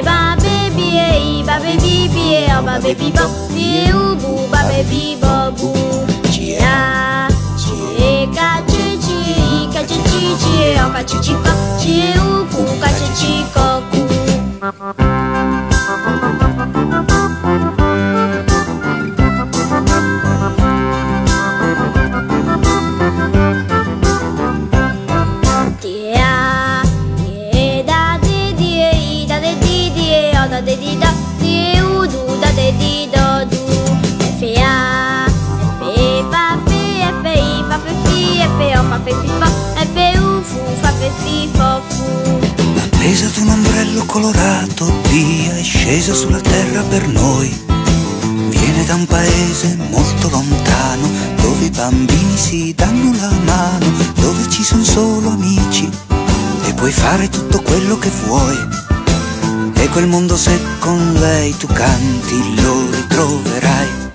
Ba, 0.02 0.36
baby, 0.36 0.96
e, 0.96 1.42
ba, 1.44 1.58
baby, 1.58 2.08
bie, 2.08 2.54
o, 2.54 2.62
ba, 2.62 2.78
baby, 2.78 3.10
bo, 3.10 3.28
bie, 3.52 3.92
u, 3.92 4.16
bu, 4.16 4.48
ba, 4.48 4.62
baby, 4.62 5.16
bo, 5.18 5.52
bu. 5.52 5.72
Cia, 6.30 7.26
cie, 7.56 8.28
ca, 8.32 8.62
ce, 8.66 8.98
cie, 9.00 9.34
i, 9.36 9.68
ca, 9.72 9.82
Appesa 43.00 43.26
ad 43.26 43.36
un 43.36 43.48
ombrello 43.50 44.04
colorato, 44.06 44.84
via 45.08 45.56
è 45.56 45.62
scesa 45.62 46.12
sulla 46.12 46.40
terra 46.40 46.82
per 46.82 47.06
noi. 47.06 47.48
Viene 48.48 48.84
da 48.86 48.96
un 48.96 49.06
paese 49.06 49.76
molto 49.88 50.28
lontano, 50.28 51.08
dove 51.40 51.66
i 51.66 51.70
bambini 51.70 52.36
si 52.36 52.74
danno 52.74 53.14
la 53.20 53.30
mano, 53.44 53.86
dove 54.16 54.50
ci 54.50 54.64
sono 54.64 54.82
solo 54.82 55.30
amici 55.30 55.88
e 56.66 56.74
puoi 56.74 56.90
fare 56.90 57.28
tutto 57.28 57.62
quello 57.62 57.96
che 57.98 58.10
vuoi. 58.26 58.58
E 59.74 59.88
quel 59.90 60.08
mondo 60.08 60.36
se 60.36 60.58
con 60.80 61.12
lei 61.20 61.56
tu 61.56 61.68
canti 61.68 62.60
lo 62.60 62.90
ritroverai. 62.90 64.07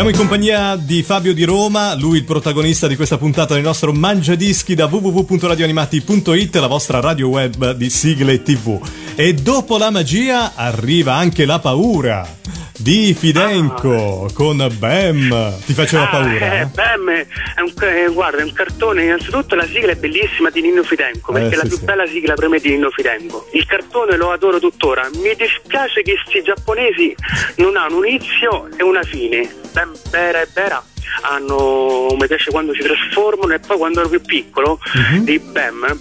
Siamo 0.00 0.08
in 0.08 0.16
compagnia 0.16 0.76
di 0.76 1.02
Fabio 1.02 1.34
di 1.34 1.44
Roma, 1.44 1.94
lui 1.94 2.18
il 2.18 2.24
protagonista 2.24 2.86
di 2.86 2.96
questa 2.96 3.18
puntata 3.18 3.54
del 3.54 3.62
nostro 3.62 3.92
Mangiadischi 3.92 4.74
da 4.74 4.86
www.radioanimati.it, 4.86 6.56
la 6.56 6.66
vostra 6.68 7.00
radio 7.00 7.28
web 7.28 7.72
di 7.72 7.90
sigle 7.90 8.42
tv. 8.42 8.80
E 9.14 9.34
dopo 9.34 9.76
la 9.76 9.90
magia 9.90 10.54
arriva 10.54 11.16
anche 11.16 11.44
la 11.44 11.58
paura 11.58 12.38
di 12.80 13.14
Fidenco 13.14 14.28
con 14.32 14.56
Bam. 14.78 15.54
Ti 15.64 15.72
faceva 15.74 16.04
Ah, 16.04 16.08
paura? 16.08 16.52
eh, 16.54 16.60
eh? 16.60 16.66
Bam 16.66 17.10
è 17.10 17.26
un, 17.60 17.72
eh, 17.82 18.08
guarda, 18.12 18.38
è 18.38 18.42
un 18.44 18.52
cartone, 18.52 19.04
innanzitutto 19.04 19.54
la 19.54 19.66
sigla 19.66 19.92
è 19.92 19.96
bellissima 19.96 20.50
di 20.50 20.62
Nino 20.62 20.82
Fidenco, 20.82 21.32
perché 21.32 21.48
Eh, 21.48 21.52
è 21.52 21.56
la 21.56 21.62
sì, 21.62 21.68
più 21.68 21.76
sì. 21.78 21.84
bella 21.84 22.06
sigla 22.06 22.34
per 22.34 22.48
me 22.48 22.58
di 22.58 22.70
Nino 22.70 22.90
Fidenco. 22.90 23.46
Il 23.52 23.66
cartone 23.66 24.16
lo 24.16 24.32
adoro 24.32 24.58
tuttora, 24.58 25.08
mi 25.14 25.34
dispiace 25.36 26.02
che 26.02 26.14
questi 26.22 26.42
giapponesi 26.42 27.14
non 27.56 27.76
hanno 27.76 27.98
un 27.98 28.06
inizio 28.06 28.68
e 28.76 28.82
una 28.82 29.02
fine. 29.02 29.48
Bam, 29.72 29.92
Bera 30.10 30.40
e 30.40 30.48
Bera 30.52 30.82
hanno, 31.22 32.14
mi 32.18 32.26
piace 32.26 32.50
quando 32.50 32.72
si 32.72 32.80
trasformano 32.80 33.52
e 33.54 33.58
poi 33.58 33.76
quando 33.76 34.00
ero 34.00 34.08
più 34.08 34.20
piccolo 34.22 34.78
Mhm. 34.94 35.24
di 35.24 35.38
Bam. 35.38 35.98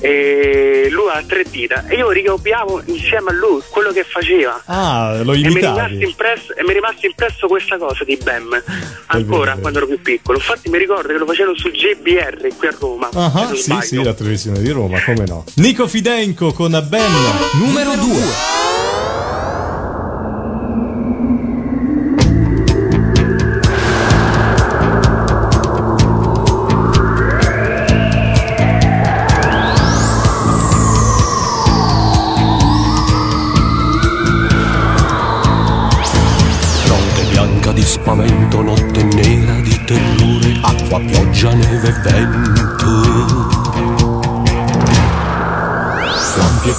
E 0.00 0.88
lui 0.90 1.08
ha 1.10 1.22
tre 1.26 1.44
dita 1.48 1.84
e 1.86 1.96
io 1.96 2.10
ricopiavo 2.10 2.82
insieme 2.86 3.30
a 3.30 3.32
lui 3.32 3.60
quello 3.70 3.92
che 3.92 4.04
faceva 4.04 4.62
Ah, 4.66 5.20
lo 5.22 5.32
e 5.32 5.36
mi, 5.38 5.42
è 5.42 5.48
rimasto 5.48 5.80
imitavi. 5.92 6.04
impresso, 6.04 6.54
e 6.54 6.62
mi 6.62 6.70
è 6.70 6.72
rimasto 6.72 7.06
impresso 7.06 7.46
questa 7.46 7.78
cosa 7.78 8.04
di 8.04 8.18
Bam 8.22 8.62
ancora 9.06 9.56
quando 9.60 9.78
ero 9.78 9.86
più 9.86 10.00
piccolo. 10.00 10.38
Infatti 10.38 10.68
mi 10.68 10.78
ricordo 10.78 11.08
che 11.08 11.18
lo 11.18 11.26
facevano 11.26 11.56
su 11.56 11.70
GBR 11.70 12.48
qui 12.56 12.66
a 12.68 12.74
Roma. 12.78 13.08
Ah, 13.12 13.30
non 13.34 13.56
sì, 13.56 13.62
sbaglio. 13.62 13.82
sì, 13.82 14.02
la 14.02 14.14
televisione 14.14 14.60
di 14.60 14.70
Roma, 14.70 15.02
come 15.04 15.24
no. 15.26 15.44
Nico 15.56 15.86
Fidenco 15.88 16.52
con 16.52 16.70
Bam. 16.88 17.12
Numero 17.60 17.94
2. 17.94 19.41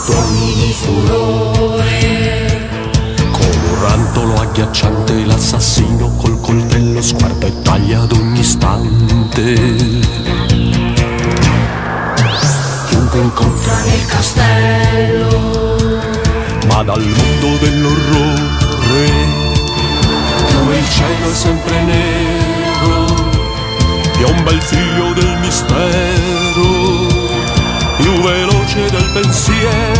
Di 0.06 0.74
furore, 0.74 2.70
come 3.32 3.48
un 3.48 3.64
giocattolo 4.14 4.36
agghiacciante, 4.36 5.26
l'assassino 5.26 6.10
col 6.18 6.40
coltello 6.42 7.02
sguarda 7.02 7.48
e 7.48 7.62
taglia 7.62 8.02
ad 8.02 8.12
ogni 8.12 8.40
istante. 8.40 9.54
Chiunque 12.88 13.20
incontra 13.20 13.78
nel 13.86 14.06
castello, 14.06 15.78
ma 16.68 16.84
dal 16.84 17.02
mondo 17.02 17.58
dell'orrore, 17.60 19.10
dove 20.52 20.78
il 20.78 20.90
cielo 20.90 21.30
è 21.30 21.34
sempre 21.34 21.82
nero, 21.84 23.06
piomba 24.18 24.52
il 24.52 24.62
figlio 24.62 25.14
del 25.14 25.38
mistero, 25.40 26.62
più 27.98 28.22
veloce 28.22 28.90
del 28.90 29.10
pensiero. 29.14 29.93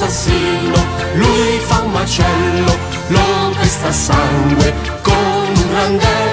Dell'assassino. 0.00 0.74
Lui 1.14 1.58
fa 1.60 1.82
un 1.82 1.92
macello, 1.92 2.78
lo 3.08 3.52
pesta 3.58 3.92
sangue 3.92 4.74
con 5.02 5.12
un 5.14 5.72
randello. 5.72 6.29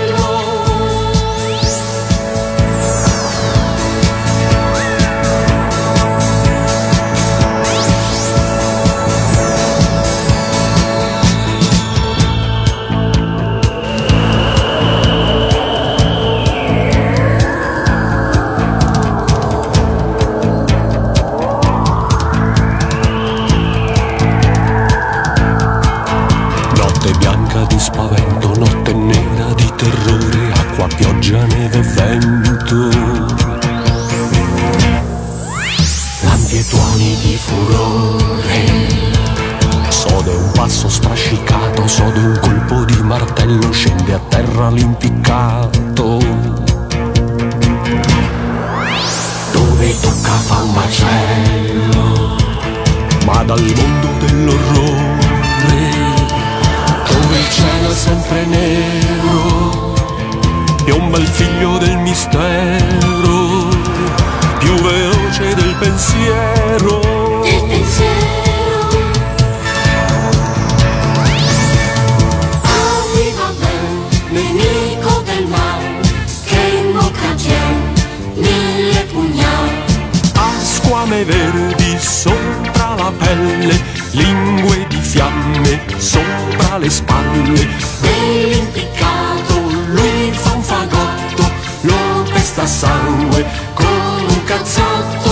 Squame 81.08 81.24
verdi 81.24 81.98
sopra 82.00 82.96
la 82.96 83.12
pelle, 83.18 83.82
lingue 84.12 84.86
di 84.90 84.98
fiamme 84.98 85.80
sopra 85.98 86.78
le 86.78 86.90
spalle. 86.90 87.68
Dell'impiccato 88.02 89.60
lui 89.88 90.32
fa 90.34 90.52
un 90.52 90.62
fagotto, 90.62 91.50
Lo 91.82 92.24
pesta 92.34 92.66
sangue 92.66 93.46
con 93.74 94.26
un 94.28 94.44
cazzotto. 94.44 95.27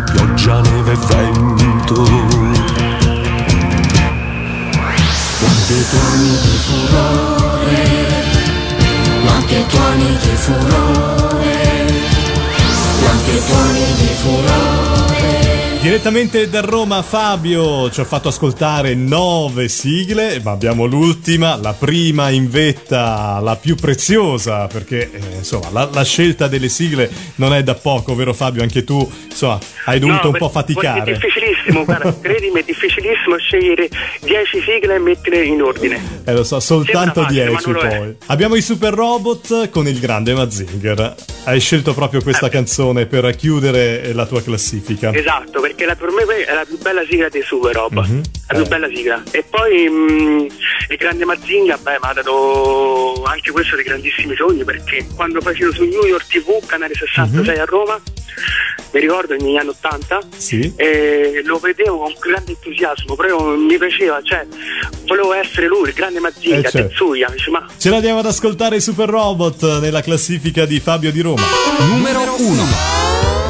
Acqua, 0.00 0.02
pioggia, 0.02 0.62
neve 0.62 0.92
e 0.92 0.96
vento. 0.96 1.94
Lampi 5.42 5.72
e 5.72 5.84
tuoni 5.90 6.38
di 6.42 6.56
furore, 6.66 7.82
lampi 9.24 9.54
e 9.54 9.66
tuoni 9.66 10.18
di 10.18 10.36
furore, 10.36 11.56
lampi 13.02 13.30
e 13.30 13.46
tuoni 13.46 13.94
di 13.96 14.14
furore. 14.22 14.89
Direttamente 15.80 16.50
da 16.50 16.60
Roma 16.60 17.00
Fabio 17.00 17.90
ci 17.90 18.02
ha 18.02 18.04
fatto 18.04 18.28
ascoltare 18.28 18.94
nove 18.94 19.68
sigle, 19.68 20.38
ma 20.44 20.50
abbiamo 20.50 20.84
l'ultima, 20.84 21.56
la 21.56 21.72
prima 21.72 22.28
in 22.28 22.50
vetta, 22.50 23.40
la 23.40 23.56
più 23.56 23.76
preziosa, 23.76 24.66
perché 24.66 25.10
eh, 25.10 25.36
insomma 25.38 25.70
la, 25.70 25.88
la 25.90 26.04
scelta 26.04 26.48
delle 26.48 26.68
sigle 26.68 27.10
non 27.36 27.54
è 27.54 27.62
da 27.62 27.74
poco, 27.74 28.14
vero 28.14 28.34
Fabio? 28.34 28.60
Anche 28.60 28.84
tu 28.84 29.10
insomma 29.24 29.58
hai 29.86 29.98
dovuto 29.98 30.24
No, 30.24 30.32
un 30.32 30.38
po' 30.38 30.50
faticare. 30.50 31.12
È 31.12 31.14
difficilissimo, 31.14 31.84
guarda, 31.86 32.14
credimi, 32.20 32.60
è 32.60 32.62
difficilissimo 32.62 33.38
scegliere 33.38 33.88
10 34.20 34.60
sigle 34.60 34.94
e 34.96 34.98
metterle 34.98 35.44
in 35.44 35.62
ordine. 35.62 36.19
Eh 36.30 36.34
lo 36.34 36.44
so, 36.44 36.60
soltanto 36.60 37.24
Sembra 37.26 37.32
10 37.32 37.52
facile, 37.54 37.72
ma 37.72 37.80
non 37.80 37.82
lo 37.82 37.88
è. 37.94 37.98
poi. 37.98 38.16
Abbiamo 38.26 38.54
i 38.54 38.62
Super 38.62 38.94
Robot 38.94 39.68
con 39.70 39.88
il 39.88 39.98
grande 39.98 40.32
Mazinger. 40.32 41.14
Hai 41.44 41.58
scelto 41.58 41.92
proprio 41.92 42.22
questa 42.22 42.46
Eh. 42.46 42.50
canzone 42.50 43.06
per 43.06 43.34
chiudere 43.34 44.12
la 44.12 44.26
tua 44.26 44.40
classifica. 44.42 45.12
Esatto, 45.12 45.60
perché 45.60 45.86
la, 45.86 45.96
per 45.96 46.10
me 46.12 46.22
è 46.44 46.54
la 46.54 46.64
più 46.64 46.78
bella 46.78 47.02
sigla 47.08 47.28
dei 47.28 47.42
Super 47.42 47.74
Rob. 47.74 47.92
Mhm. 48.06 48.22
La 48.48 48.54
più 48.54 48.64
Eh. 48.64 48.68
bella 48.68 48.88
sigla. 48.94 49.22
E 49.32 49.42
poi 49.48 49.88
mh, 49.88 50.46
il 50.90 50.96
grande 50.96 51.24
Mazinga, 51.24 51.78
beh, 51.82 51.90
mi 52.00 52.08
ha 52.08 52.12
dato 52.12 53.22
anche 53.24 53.50
questo 53.50 53.74
dei 53.74 53.84
grandissimi 53.84 54.36
sogni 54.36 54.62
perché 54.62 55.06
quando 55.16 55.40
facevo 55.40 55.72
su 55.72 55.82
New 55.84 56.04
York 56.06 56.26
TV, 56.28 56.64
canale 56.66 56.94
66 56.94 57.54
Mhm. 57.56 57.60
a 57.60 57.64
Roma, 57.64 58.00
mi 58.92 59.00
ricordo 59.00 59.34
negli 59.36 59.56
anni 59.56 59.68
80, 59.70 60.20
Sì. 60.36 60.72
e 60.76 61.42
lo 61.44 61.58
vedevo 61.58 61.98
con 61.98 62.12
grande 62.20 62.52
entusiasmo, 62.52 63.14
proprio 63.16 63.56
mi 63.56 63.76
piaceva, 63.78 64.20
cioè 64.22 64.46
volevo 65.06 65.32
essere 65.32 65.66
lui, 65.66 65.88
il 65.88 65.94
grande 65.94 66.19
Mazinga, 66.20 66.56
Eh, 66.56 66.62
certo. 66.62 66.78
Tetsuya, 66.88 67.28
dice, 67.32 67.50
ma 67.50 67.66
Ce 67.76 67.90
l'andiamo 67.90 68.18
ad 68.20 68.26
ascoltare 68.26 68.76
i 68.76 68.80
Super 68.80 69.08
Robot 69.08 69.80
nella 69.80 70.00
classifica 70.02 70.64
di 70.66 70.78
Fabio 70.80 71.10
di 71.10 71.20
Roma. 71.20 71.42
Numero 71.80 72.20
1. 72.38 73.49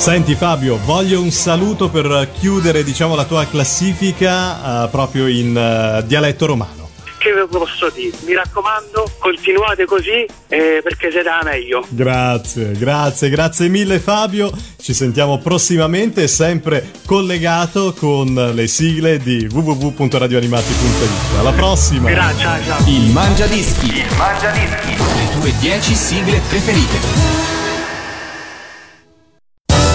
Senti 0.00 0.34
Fabio, 0.34 0.78
voglio 0.82 1.20
un 1.20 1.30
saluto 1.30 1.90
per 1.90 2.30
chiudere 2.32 2.82
diciamo 2.82 3.14
la 3.14 3.26
tua 3.26 3.46
classifica 3.46 4.86
eh, 4.86 4.88
proprio 4.88 5.26
in 5.26 5.54
eh, 5.54 6.02
dialetto 6.06 6.46
romano. 6.46 6.88
Che 7.18 7.30
ve 7.30 7.40
lo 7.40 7.46
posso 7.46 7.90
dire? 7.90 8.16
Mi 8.24 8.32
raccomando, 8.32 9.10
continuate 9.18 9.84
così 9.84 10.26
eh, 10.48 10.80
perché 10.82 11.10
la 11.22 11.42
meglio. 11.44 11.84
Grazie, 11.90 12.72
grazie, 12.72 13.28
grazie 13.28 13.68
mille 13.68 13.98
Fabio. 13.98 14.50
Ci 14.80 14.94
sentiamo 14.94 15.36
prossimamente, 15.36 16.28
sempre 16.28 16.92
collegato 17.04 17.92
con 17.92 18.52
le 18.54 18.66
sigle 18.68 19.18
di 19.18 19.46
www.radioanimati.it. 19.52 21.38
Alla 21.38 21.52
prossima! 21.52 22.08
Grazie, 22.08 22.42
ciao 22.42 22.64
ciao. 22.64 22.88
Il 22.88 23.10
Mangia 23.10 23.46
Dischi. 23.46 23.98
Il 23.98 24.16
Mangia 24.16 24.50
Dischi. 24.50 24.96
Le 24.96 25.38
tue 25.38 25.52
10 25.60 25.94
sigle 25.94 26.40
preferite. 26.48 27.59